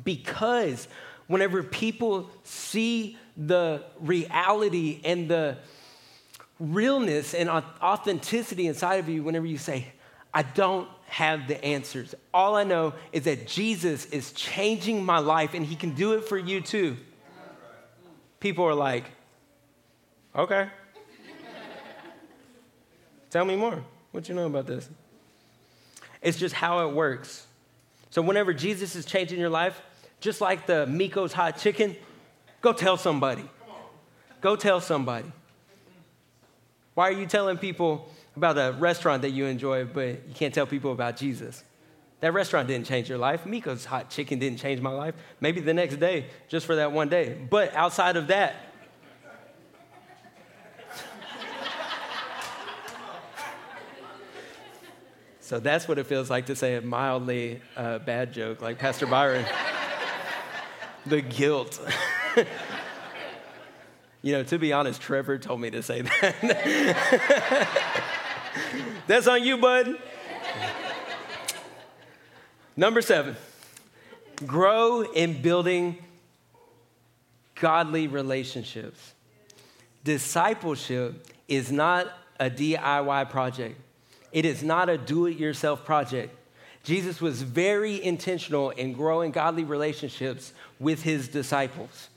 [0.04, 0.88] because
[1.26, 5.58] whenever people see the reality and the
[6.58, 9.86] realness and authenticity inside of you, whenever you say,
[10.34, 12.14] I don't have the answers.
[12.32, 16.24] All I know is that Jesus is changing my life and he can do it
[16.24, 16.96] for you too.
[18.40, 19.04] People are like,
[20.34, 20.68] okay.
[23.32, 23.82] Tell me more.
[24.10, 24.88] What you know about this?
[26.20, 27.46] It's just how it works.
[28.10, 29.80] So whenever Jesus is changing your life,
[30.20, 31.96] just like the Mico's hot chicken,
[32.60, 33.48] go tell somebody.
[34.42, 35.32] Go tell somebody.
[36.92, 40.66] Why are you telling people about a restaurant that you enjoy, but you can't tell
[40.66, 41.64] people about Jesus?
[42.20, 43.46] That restaurant didn't change your life.
[43.46, 45.14] Mico's hot chicken didn't change my life.
[45.40, 47.38] Maybe the next day, just for that one day.
[47.48, 48.71] But outside of that,
[55.52, 59.06] So that's what it feels like to say a mildly uh, bad joke, like Pastor
[59.06, 59.44] Byron
[61.04, 61.78] the guilt.
[64.22, 67.68] you know, to be honest, Trevor told me to say that.
[69.06, 69.98] That's on you, bud.
[72.74, 73.36] Number seven,
[74.46, 75.98] grow in building
[77.56, 79.12] godly relationships.
[80.02, 82.06] Discipleship is not
[82.40, 83.78] a DIY project,
[84.32, 86.34] it is not a do it yourself project.
[86.82, 92.08] Jesus was very intentional in growing godly relationships with his disciples.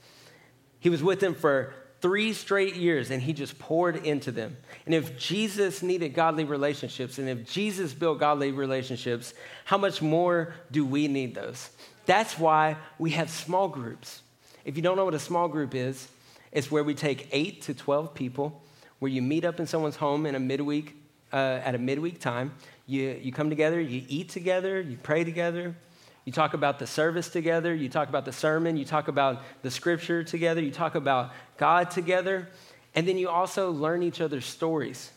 [0.80, 4.58] He was with them for three straight years and he just poured into them.
[4.86, 9.34] And if Jesus needed godly relationships and if Jesus built godly relationships,
[9.66, 11.70] how much more do we need those?
[12.06, 14.22] That's why we have small groups.
[14.64, 16.08] If you don't know what a small group is,
[16.52, 18.64] it's where we take eight to 12 people,
[19.00, 20.96] where you meet up in someone's home in a midweek,
[21.36, 22.54] uh, at a midweek time.
[22.88, 25.76] You, you come together, you eat together, you pray together,
[26.24, 29.70] you talk about the service together, you talk about the sermon, you talk about the
[29.70, 32.48] scripture together, you talk about God together,
[32.96, 35.12] and then you also learn each other's stories.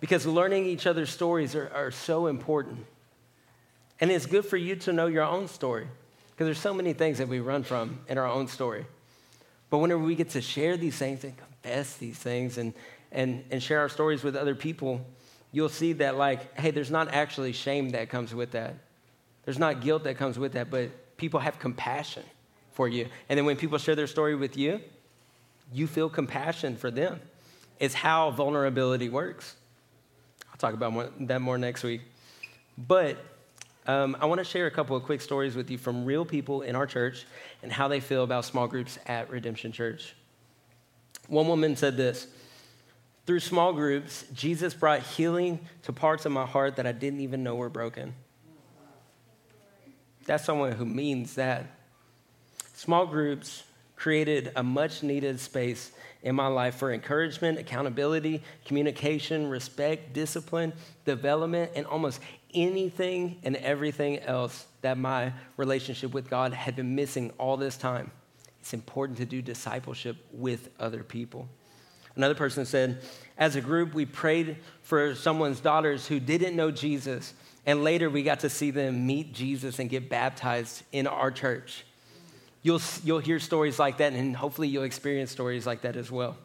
[0.00, 2.86] Because learning each other's stories are, are so important.
[4.00, 5.88] And it's good for you to know your own story,
[6.30, 8.86] because there's so many things that we run from in our own story.
[9.70, 12.74] But whenever we get to share these things and confess these things and,
[13.10, 15.00] and, and share our stories with other people,
[15.52, 18.74] you'll see that, like, hey, there's not actually shame that comes with that.
[19.44, 22.24] There's not guilt that comes with that, but people have compassion
[22.72, 23.06] for you.
[23.28, 24.80] And then when people share their story with you,
[25.72, 27.20] you feel compassion for them.
[27.78, 29.56] It's how vulnerability works.
[30.50, 32.02] I'll talk about that more next week.
[32.78, 33.18] But
[33.86, 36.62] um, I want to share a couple of quick stories with you from real people
[36.62, 37.26] in our church
[37.62, 40.14] and how they feel about small groups at Redemption Church.
[41.28, 42.28] One woman said this
[43.26, 47.42] through small groups, Jesus brought healing to parts of my heart that I didn't even
[47.42, 48.14] know were broken.
[50.26, 51.66] That's someone who means that.
[52.74, 53.62] Small groups
[53.94, 55.92] created a much needed space
[56.22, 60.72] in my life for encouragement, accountability, communication, respect, discipline,
[61.04, 62.20] development, and almost
[62.54, 68.10] anything and everything else that my relationship with God had been missing all this time.
[68.60, 71.48] It's important to do discipleship with other people.
[72.16, 73.00] Another person said,
[73.38, 77.32] as a group, we prayed for someone's daughters who didn't know Jesus,
[77.64, 81.84] and later we got to see them meet Jesus and get baptized in our church.
[82.62, 86.36] You'll, you'll hear stories like that, and hopefully you'll experience stories like that as well.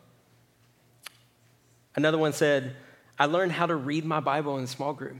[1.95, 2.75] Another one said,
[3.19, 5.17] I learned how to read my Bible in small group.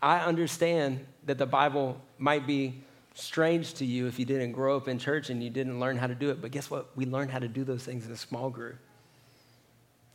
[0.00, 2.82] I understand that the Bible might be
[3.14, 6.06] strange to you if you didn't grow up in church and you didn't learn how
[6.06, 6.40] to do it.
[6.40, 6.96] But guess what?
[6.96, 8.76] We learned how to do those things in a small group.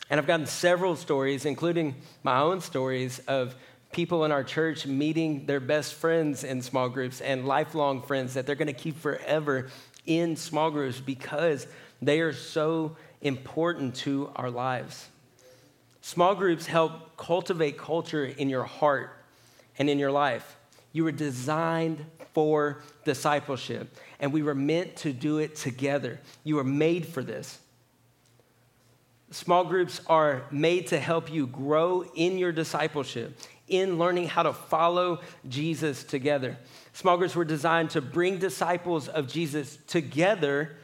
[0.09, 3.55] And I've gotten several stories, including my own stories, of
[3.91, 8.45] people in our church meeting their best friends in small groups and lifelong friends that
[8.45, 9.69] they're going to keep forever
[10.05, 11.67] in small groups because
[12.01, 15.07] they are so important to our lives.
[16.01, 19.11] Small groups help cultivate culture in your heart
[19.77, 20.56] and in your life.
[20.91, 26.19] You were designed for discipleship, and we were meant to do it together.
[26.43, 27.59] You were made for this.
[29.31, 34.53] Small groups are made to help you grow in your discipleship, in learning how to
[34.53, 35.19] follow
[35.49, 36.57] Jesus together.
[36.93, 40.77] Small groups were designed to bring disciples of Jesus together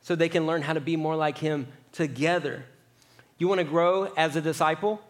[0.00, 2.64] so they can learn how to be more like him together.
[3.38, 5.02] You want to grow as a disciple?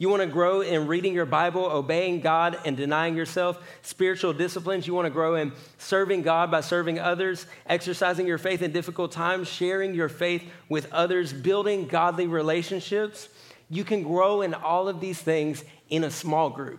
[0.00, 4.86] You want to grow in reading your Bible, obeying God, and denying yourself, spiritual disciplines.
[4.86, 9.10] You want to grow in serving God by serving others, exercising your faith in difficult
[9.10, 13.28] times, sharing your faith with others, building godly relationships.
[13.68, 16.78] You can grow in all of these things in a small group.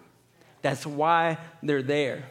[0.61, 2.23] That's why they're there.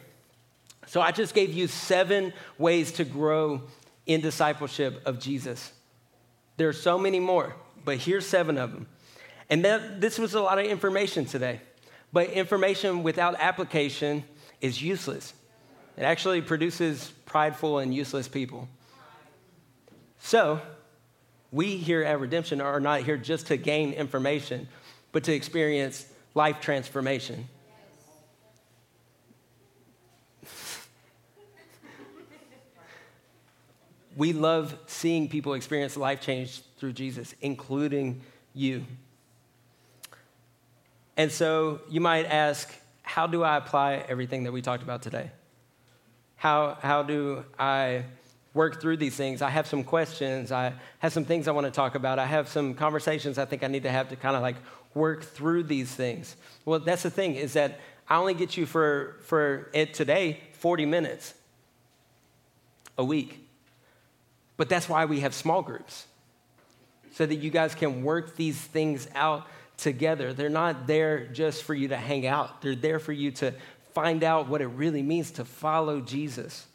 [0.87, 3.61] So I just gave you seven ways to grow
[4.07, 5.71] in discipleship of Jesus.
[6.57, 8.87] There are so many more, but here's seven of them.
[9.49, 11.61] And that, this was a lot of information today.
[12.13, 14.23] But information without application
[14.61, 15.33] is useless.
[15.97, 18.67] It actually produces prideful and useless people.
[20.19, 20.61] So,
[21.51, 24.67] we here at Redemption are not here just to gain information,
[25.11, 27.47] but to experience life transformation.
[34.15, 38.21] we love seeing people experience life change through Jesus, including
[38.53, 38.85] you.
[41.19, 45.31] And so you might ask, how do I apply everything that we talked about today?
[46.37, 48.05] How, how do I
[48.53, 49.41] work through these things?
[49.41, 50.53] I have some questions.
[50.53, 52.19] I have some things I want to talk about.
[52.19, 54.55] I have some conversations I think I need to have to kind of like
[54.93, 56.37] work through these things.
[56.63, 60.85] Well, that's the thing is that I only get you for, for it today 40
[60.85, 61.33] minutes
[62.97, 63.45] a week.
[64.55, 66.05] But that's why we have small groups
[67.11, 69.47] so that you guys can work these things out
[69.79, 70.33] together.
[70.33, 73.53] They're not there just for you to hang out, they're there for you to
[73.93, 76.67] find out what it really means to follow Jesus.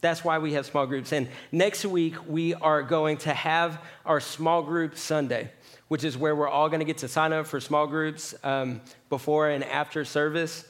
[0.00, 1.12] That's why we have small groups.
[1.12, 5.50] And next week, we are going to have our small group Sunday,
[5.88, 8.80] which is where we're all going to get to sign up for small groups um,
[9.08, 10.64] before and after service.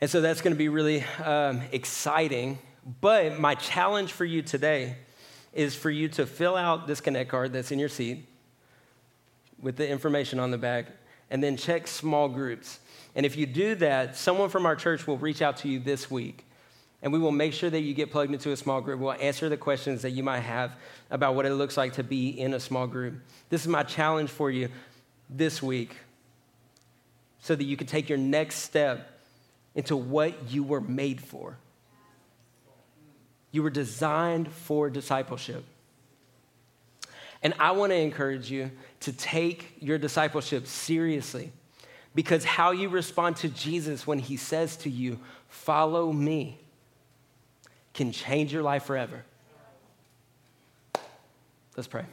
[0.00, 2.58] And so that's going to be really um, exciting.
[3.00, 4.96] But my challenge for you today
[5.52, 8.26] is for you to fill out this Connect card that's in your seat
[9.60, 10.86] with the information on the back,
[11.30, 12.80] and then check small groups.
[13.14, 16.10] And if you do that, someone from our church will reach out to you this
[16.10, 16.44] week.
[17.02, 18.98] And we will make sure that you get plugged into a small group.
[18.98, 20.72] We'll answer the questions that you might have
[21.10, 23.20] about what it looks like to be in a small group.
[23.50, 24.68] This is my challenge for you
[25.30, 25.96] this week
[27.40, 29.20] so that you can take your next step
[29.74, 31.56] into what you were made for.
[33.52, 35.64] You were designed for discipleship.
[37.42, 38.70] And I want to encourage you
[39.00, 41.52] to take your discipleship seriously
[42.14, 46.58] because how you respond to Jesus when he says to you, Follow me,
[47.94, 49.24] can change your life forever.
[51.76, 52.04] Let's pray.